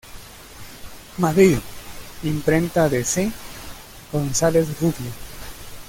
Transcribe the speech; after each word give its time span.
Madrid: 1.19 1.59
Imprenta 2.23 2.89
de 2.89 3.05
C. 3.05 3.31
González 4.11 4.67
Rubio. 4.81 5.11